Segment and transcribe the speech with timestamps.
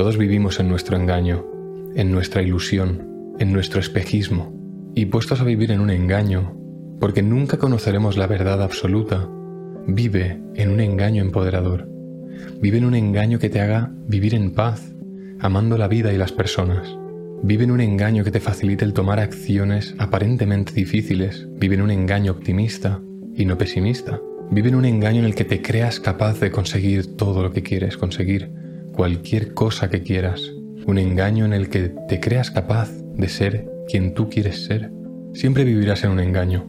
[0.00, 1.44] Todos vivimos en nuestro engaño,
[1.94, 4.50] en nuestra ilusión, en nuestro espejismo,
[4.94, 6.56] y puestos a vivir en un engaño,
[6.98, 9.28] porque nunca conoceremos la verdad absoluta,
[9.86, 11.86] vive en un engaño empoderador.
[12.62, 14.90] Vive en un engaño que te haga vivir en paz,
[15.38, 16.96] amando la vida y las personas.
[17.42, 21.46] Vive en un engaño que te facilite el tomar acciones aparentemente difíciles.
[21.58, 23.02] Vive en un engaño optimista
[23.36, 24.18] y no pesimista.
[24.50, 27.62] Vive en un engaño en el que te creas capaz de conseguir todo lo que
[27.62, 28.50] quieres conseguir,
[28.92, 30.52] cualquier cosa que quieras.
[30.86, 34.90] Un engaño en el que te creas capaz de ser quien tú quieres ser.
[35.34, 36.66] Siempre vivirás en un engaño,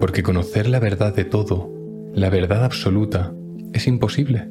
[0.00, 1.72] porque conocer la verdad de todo,
[2.14, 3.34] la verdad absoluta,
[3.72, 4.48] es imposible.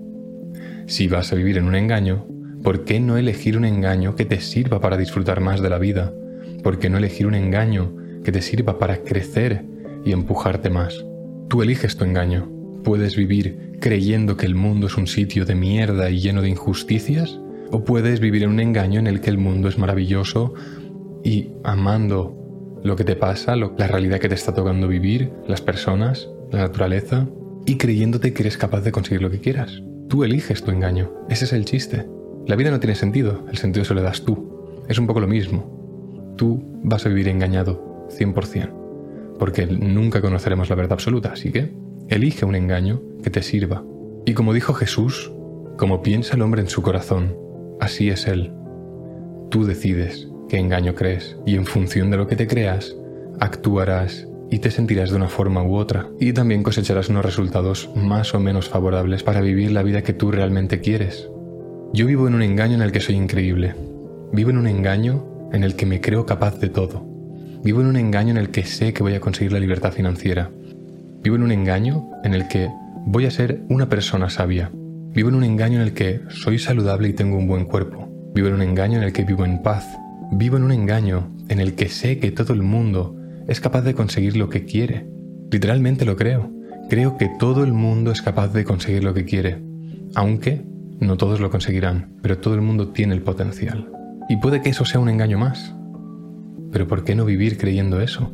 [0.87, 2.27] Si vas a vivir en un engaño,
[2.63, 6.13] ¿Por qué no elegir un engaño que te sirva para disfrutar más de la vida?
[6.63, 7.93] ¿Por qué no elegir un engaño
[8.23, 9.65] que te sirva para crecer
[10.05, 11.03] y empujarte más?
[11.49, 12.49] Tú eliges tu engaño.
[12.85, 17.37] Puedes vivir creyendo que el mundo es un sitio de mierda y lleno de injusticias,
[17.69, 20.53] o puedes vivir en un engaño en el que el mundo es maravilloso
[21.21, 26.29] y amando lo que te pasa, la realidad que te está tocando vivir, las personas,
[26.49, 27.27] la naturaleza,
[27.65, 29.83] y creyéndote que eres capaz de conseguir lo que quieras.
[30.07, 31.11] Tú eliges tu engaño.
[31.27, 32.07] Ese es el chiste.
[32.47, 34.81] La vida no tiene sentido, el sentido se lo das tú.
[34.87, 36.33] Es un poco lo mismo.
[36.37, 42.45] Tú vas a vivir engañado, 100%, porque nunca conoceremos la verdad absoluta, así que elige
[42.45, 43.83] un engaño que te sirva.
[44.25, 45.31] Y como dijo Jesús,
[45.77, 47.35] como piensa el hombre en su corazón,
[47.79, 48.51] así es él.
[49.49, 52.95] Tú decides qué engaño crees y en función de lo que te creas,
[53.39, 58.35] actuarás y te sentirás de una forma u otra, y también cosecharás unos resultados más
[58.35, 61.27] o menos favorables para vivir la vida que tú realmente quieres.
[61.91, 63.73] Yo vivo en un engaño en el que soy increíble.
[64.31, 67.05] Vivo en un engaño en el que me creo capaz de todo.
[67.63, 70.51] Vivo en un engaño en el que sé que voy a conseguir la libertad financiera.
[71.23, 72.69] Vivo en un engaño en el que
[73.05, 74.69] voy a ser una persona sabia.
[74.73, 78.09] Vivo en un engaño en el que soy saludable y tengo un buen cuerpo.
[78.35, 79.87] Vivo en un engaño en el que vivo en paz.
[80.33, 83.15] Vivo en un engaño en el que sé que todo el mundo
[83.47, 85.07] es capaz de conseguir lo que quiere.
[85.49, 86.51] Literalmente lo creo.
[86.89, 89.63] Creo que todo el mundo es capaz de conseguir lo que quiere.
[90.15, 90.65] Aunque
[90.99, 93.89] no todos lo conseguirán, pero todo el mundo tiene el potencial.
[94.27, 95.73] Y puede que eso sea un engaño más.
[96.73, 98.33] Pero ¿por qué no vivir creyendo eso?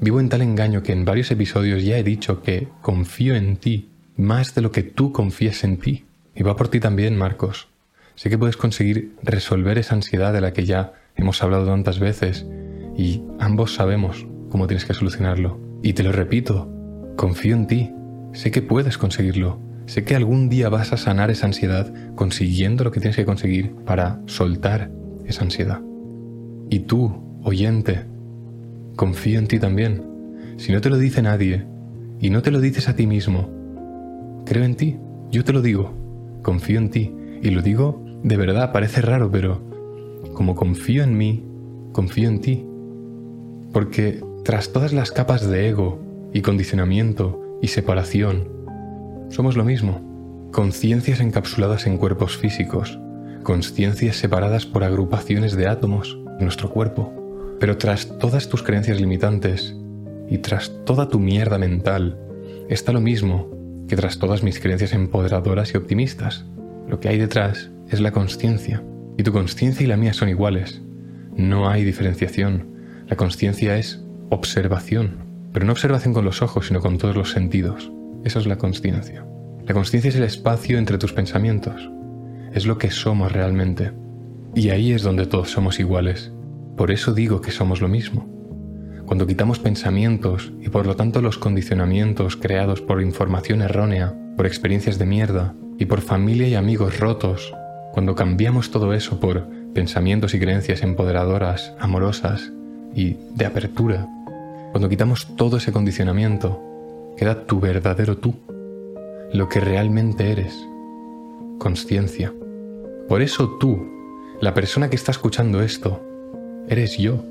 [0.00, 3.90] Vivo en tal engaño que en varios episodios ya he dicho que confío en ti
[4.16, 6.04] más de lo que tú confías en ti.
[6.36, 7.68] Y va por ti también, Marcos.
[8.14, 12.46] Sé que puedes conseguir resolver esa ansiedad de la que ya hemos hablado tantas veces
[12.96, 15.60] y ambos sabemos cómo tienes que solucionarlo.
[15.82, 16.68] Y te lo repito,
[17.16, 17.92] confío en ti.
[18.32, 19.60] Sé que puedes conseguirlo.
[19.86, 23.74] Sé que algún día vas a sanar esa ansiedad consiguiendo lo que tienes que conseguir
[23.84, 24.92] para soltar
[25.26, 25.80] esa ansiedad.
[26.70, 28.04] Y tú, oyente,
[28.98, 30.02] confío en ti también.
[30.56, 31.64] Si no te lo dice nadie
[32.20, 33.48] y no te lo dices a ti mismo,
[34.44, 34.98] creo en ti,
[35.30, 35.92] yo te lo digo,
[36.42, 37.14] confío en ti.
[37.40, 39.62] Y lo digo de verdad, parece raro, pero
[40.34, 41.46] como confío en mí,
[41.92, 42.66] confío en ti.
[43.72, 46.00] Porque tras todas las capas de ego
[46.34, 48.48] y condicionamiento y separación
[49.28, 50.48] somos lo mismo.
[50.52, 52.98] Conciencias encapsuladas en cuerpos físicos,
[53.44, 57.17] conciencias separadas por agrupaciones de átomos en nuestro cuerpo.
[57.60, 59.74] Pero tras todas tus creencias limitantes
[60.28, 62.18] y tras toda tu mierda mental,
[62.68, 63.50] está lo mismo
[63.88, 66.44] que tras todas mis creencias empoderadoras y optimistas.
[66.88, 68.82] Lo que hay detrás es la conciencia.
[69.16, 70.82] Y tu conciencia y la mía son iguales.
[71.34, 72.68] No hay diferenciación.
[73.08, 77.90] La conciencia es observación, pero no observación con los ojos, sino con todos los sentidos.
[78.24, 79.24] Eso es la consciencia.
[79.66, 81.90] La consciencia es el espacio entre tus pensamientos.
[82.52, 83.92] Es lo que somos realmente.
[84.54, 86.32] Y ahí es donde todos somos iguales.
[86.78, 88.28] Por eso digo que somos lo mismo.
[89.04, 94.96] Cuando quitamos pensamientos y por lo tanto los condicionamientos creados por información errónea, por experiencias
[94.96, 97.52] de mierda y por familia y amigos rotos,
[97.92, 102.52] cuando cambiamos todo eso por pensamientos y creencias empoderadoras, amorosas
[102.94, 104.06] y de apertura,
[104.70, 106.62] cuando quitamos todo ese condicionamiento,
[107.16, 108.36] queda tu verdadero tú,
[109.32, 110.54] lo que realmente eres,
[111.58, 112.32] conciencia.
[113.08, 113.84] Por eso tú,
[114.40, 116.07] la persona que está escuchando esto,
[116.68, 117.22] eres yo.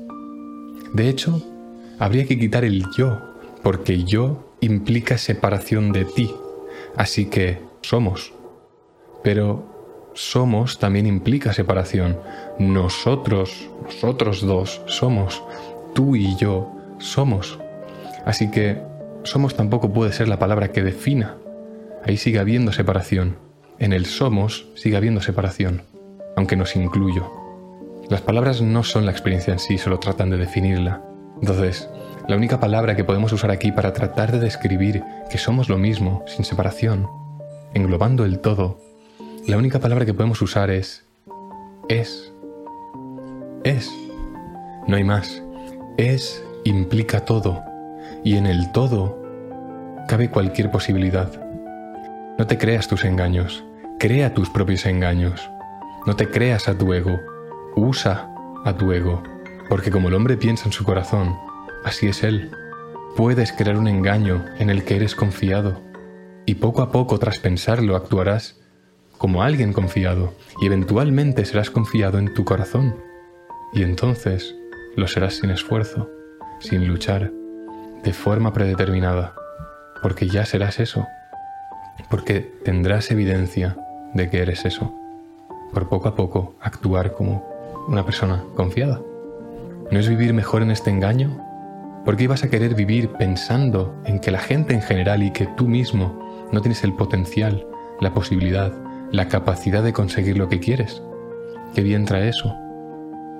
[0.92, 1.42] De hecho,
[1.98, 3.20] habría que quitar el yo,
[3.62, 6.34] porque yo implica separación de ti,
[6.96, 8.32] así que somos.
[9.22, 12.18] Pero somos también implica separación.
[12.58, 15.42] Nosotros, nosotros dos somos.
[15.94, 17.58] Tú y yo somos.
[18.24, 18.82] Así que
[19.22, 21.36] somos tampoco puede ser la palabra que defina.
[22.04, 23.36] Ahí sigue habiendo separación.
[23.78, 25.82] En el somos sigue habiendo separación,
[26.36, 27.37] aunque nos incluyo.
[28.08, 31.02] Las palabras no son la experiencia en sí, solo tratan de definirla.
[31.40, 31.88] Entonces,
[32.26, 36.24] la única palabra que podemos usar aquí para tratar de describir que somos lo mismo,
[36.26, 37.08] sin separación,
[37.74, 38.80] englobando el todo,
[39.46, 41.08] la única palabra que podemos usar es
[41.88, 42.32] es.
[43.64, 43.90] Es.
[44.86, 45.42] No hay más.
[45.96, 47.64] Es implica todo.
[48.24, 49.18] Y en el todo
[50.06, 51.30] cabe cualquier posibilidad.
[52.38, 53.64] No te creas tus engaños.
[53.98, 55.50] Crea tus propios engaños.
[56.06, 57.18] No te creas a tu ego.
[57.78, 58.28] Usa
[58.64, 59.22] a tu ego.
[59.68, 61.38] Porque como el hombre piensa en su corazón,
[61.84, 62.50] así es él.
[63.16, 65.80] Puedes crear un engaño en el que eres confiado.
[66.44, 68.58] Y poco a poco, tras pensarlo, actuarás
[69.16, 72.96] como alguien confiado y eventualmente serás confiado en tu corazón.
[73.72, 74.56] Y entonces
[74.96, 76.10] lo serás sin esfuerzo,
[76.58, 77.30] sin luchar,
[78.02, 79.34] de forma predeterminada,
[80.02, 81.06] porque ya serás eso,
[82.10, 83.76] porque tendrás evidencia
[84.14, 84.92] de que eres eso,
[85.72, 87.47] por poco a poco actuar como
[87.88, 89.00] una persona confiada.
[89.90, 91.44] ¿No es vivir mejor en este engaño?
[92.04, 95.46] ¿Por qué ibas a querer vivir pensando en que la gente en general y que
[95.56, 97.66] tú mismo no tienes el potencial,
[98.00, 98.72] la posibilidad,
[99.10, 101.02] la capacidad de conseguir lo que quieres.
[101.74, 102.54] ¿Qué bien trae eso?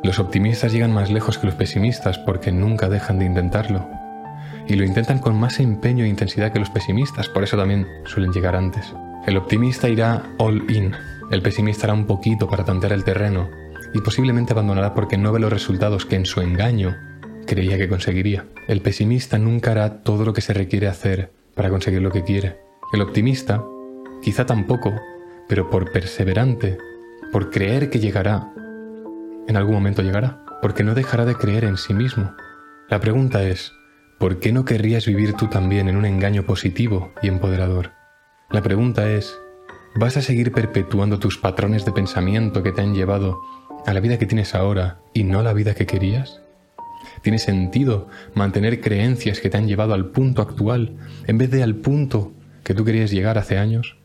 [0.02, 3.86] Los optimistas llegan más lejos que los pesimistas porque nunca dejan de intentarlo.
[4.66, 8.32] Y lo intentan con más empeño e intensidad que los pesimistas, por eso también suelen
[8.32, 8.94] llegar antes.
[9.26, 10.92] El optimista irá all in,
[11.30, 13.48] el pesimista hará un poquito para tantear el terreno
[13.94, 16.96] y posiblemente abandonará porque no ve los resultados que en su engaño
[17.46, 18.46] creía que conseguiría.
[18.68, 22.58] El pesimista nunca hará todo lo que se requiere hacer para conseguir lo que quiere.
[22.92, 23.64] El optimista
[24.22, 24.94] quizá tampoco,
[25.48, 26.78] pero por perseverante,
[27.32, 28.52] por creer que llegará,
[29.46, 32.34] en algún momento llegará, porque no dejará de creer en sí mismo.
[32.90, 33.72] La pregunta es,
[34.18, 37.92] ¿por qué no querrías vivir tú también en un engaño positivo y empoderador?
[38.50, 39.38] La pregunta es,
[39.94, 43.40] ¿vas a seguir perpetuando tus patrones de pensamiento que te han llevado
[43.88, 46.42] a la vida que tienes ahora y no a la vida que querías?
[47.22, 51.74] ¿Tiene sentido mantener creencias que te han llevado al punto actual en vez de al
[51.74, 53.96] punto que tú querías llegar hace años?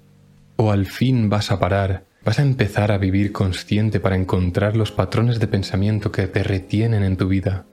[0.56, 2.06] ¿O al fin vas a parar?
[2.24, 7.04] ¿Vas a empezar a vivir consciente para encontrar los patrones de pensamiento que te retienen
[7.04, 7.66] en tu vida,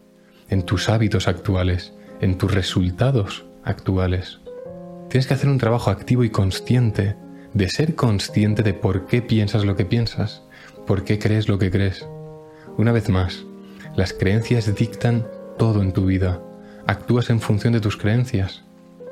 [0.48, 4.40] en tus hábitos actuales, en tus resultados actuales?
[5.10, 7.14] Tienes que hacer un trabajo activo y consciente
[7.54, 10.42] de ser consciente de por qué piensas lo que piensas,
[10.90, 12.04] por qué crees lo que crees.
[12.76, 13.44] Una vez más,
[13.94, 15.24] las creencias dictan
[15.56, 16.42] todo en tu vida.
[16.84, 18.64] Actúas en función de tus creencias.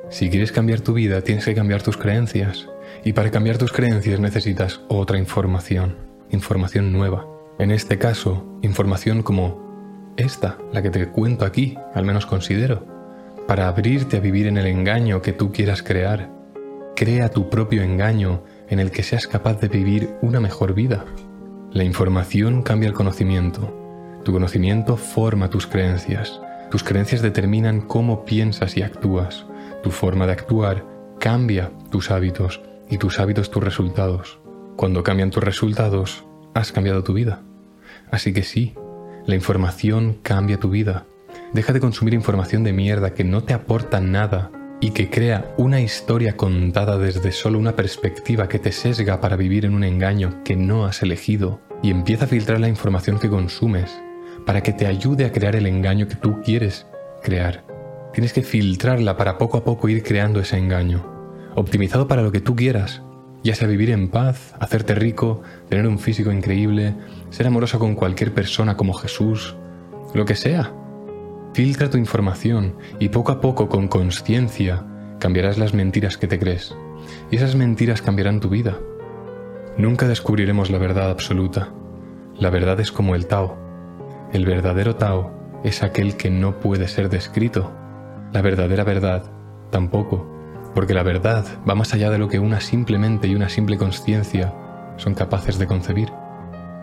[0.09, 2.67] Si quieres cambiar tu vida, tienes que cambiar tus creencias.
[3.05, 5.95] Y para cambiar tus creencias necesitas otra información,
[6.31, 7.25] información nueva.
[7.59, 12.85] En este caso, información como esta, la que te cuento aquí, al menos considero,
[13.47, 16.29] para abrirte a vivir en el engaño que tú quieras crear.
[16.97, 21.05] Crea tu propio engaño en el que seas capaz de vivir una mejor vida.
[21.71, 23.75] La información cambia el conocimiento.
[24.25, 26.41] Tu conocimiento forma tus creencias.
[26.71, 29.45] Tus creencias determinan cómo piensas y actúas.
[29.83, 30.83] Tu forma de actuar
[31.19, 34.39] cambia tus hábitos y tus hábitos tus resultados.
[34.77, 36.25] Cuando cambian tus resultados,
[36.55, 37.43] has cambiado tu vida.
[38.09, 38.73] Así que sí,
[39.27, 41.05] la información cambia tu vida.
[41.53, 44.49] Deja de consumir información de mierda que no te aporta nada
[44.81, 49.65] y que crea una historia contada desde solo una perspectiva que te sesga para vivir
[49.65, 54.01] en un engaño que no has elegido y empieza a filtrar la información que consumes
[54.45, 56.87] para que te ayude a crear el engaño que tú quieres
[57.21, 57.65] crear.
[58.13, 61.19] Tienes que filtrarla para poco a poco ir creando ese engaño
[61.55, 63.01] optimizado para lo que tú quieras,
[63.43, 66.95] ya sea vivir en paz, hacerte rico, tener un físico increíble,
[67.29, 69.55] ser amoroso con cualquier persona como Jesús,
[70.13, 70.71] lo que sea.
[71.53, 74.85] Filtra tu información y poco a poco, con conciencia,
[75.19, 76.75] cambiarás las mentiras que te crees.
[77.31, 78.77] Y esas mentiras cambiarán tu vida.
[79.77, 81.69] Nunca descubriremos la verdad absoluta.
[82.37, 83.57] La verdad es como el Tao.
[84.31, 85.31] El verdadero Tao
[85.63, 87.71] es aquel que no puede ser descrito.
[88.31, 89.31] La verdadera verdad
[89.71, 90.39] tampoco
[90.73, 94.53] porque la verdad va más allá de lo que una simplemente y una simple conciencia
[94.97, 96.09] son capaces de concebir.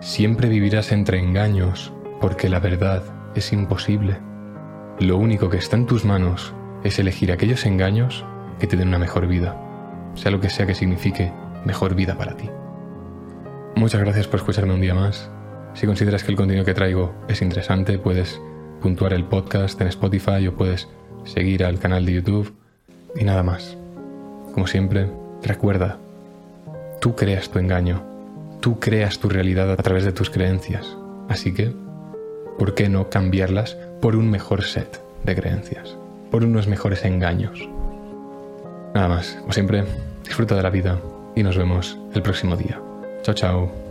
[0.00, 3.02] Siempre vivirás entre engaños, porque la verdad
[3.34, 4.18] es imposible.
[4.98, 8.24] Lo único que está en tus manos es elegir aquellos engaños
[8.58, 9.54] que te den una mejor vida,
[10.14, 11.30] sea lo que sea que signifique
[11.66, 12.48] mejor vida para ti.
[13.74, 15.30] Muchas gracias por escucharme un día más.
[15.74, 18.40] Si consideras que el contenido que traigo es interesante, puedes
[18.80, 20.88] puntuar el podcast en Spotify o puedes
[21.24, 22.54] seguir al canal de YouTube
[23.14, 23.76] y nada más.
[24.54, 25.10] Como siempre,
[25.42, 25.98] recuerda,
[27.02, 28.02] tú creas tu engaño,
[28.62, 30.96] tú creas tu realidad a través de tus creencias.
[31.28, 31.74] Así que,
[32.58, 35.96] ¿por qué no cambiarlas por un mejor set de creencias?
[36.30, 37.68] Por unos mejores engaños.
[38.94, 39.84] Nada más, como siempre,
[40.24, 40.98] disfruta de la vida
[41.34, 42.80] y nos vemos el próximo día.
[43.22, 43.85] Chao, chao.